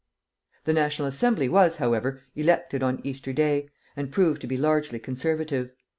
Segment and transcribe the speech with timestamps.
[0.63, 5.73] The National Assembly was, however, elected on Easter Day, and proved to be largely conservative.